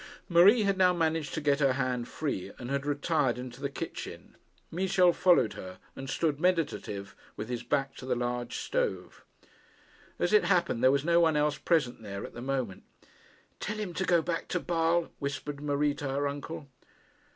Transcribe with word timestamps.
Marie 0.27 0.63
had 0.63 0.79
now 0.79 0.91
managed 0.91 1.31
to 1.35 1.39
get 1.41 1.59
her 1.59 1.73
hand 1.73 2.07
free, 2.07 2.51
and 2.57 2.71
had 2.71 2.87
retired 2.87 3.37
into 3.37 3.61
the 3.61 3.69
kitchen. 3.69 4.35
Michel 4.71 5.13
followed 5.13 5.53
her, 5.53 5.77
and 5.95 6.09
stood 6.09 6.39
meditative, 6.39 7.15
with 7.37 7.49
his 7.49 7.61
back 7.61 7.93
to 7.93 8.07
the 8.07 8.15
large 8.15 8.57
stove. 8.57 9.23
As 10.17 10.33
it 10.33 10.45
happened, 10.45 10.83
there 10.83 10.89
was 10.89 11.05
no 11.05 11.19
one 11.19 11.35
else 11.37 11.59
present 11.59 12.01
there 12.01 12.25
at 12.25 12.33
the 12.33 12.41
moment. 12.41 12.81
'Tell 13.59 13.77
him 13.77 13.93
to 13.93 14.03
go 14.03 14.23
back 14.23 14.47
to 14.47 14.59
Basle,' 14.59 15.11
whispered 15.19 15.61
Marie 15.61 15.93
to 15.93 16.09
her 16.09 16.27
uncle. 16.27 16.67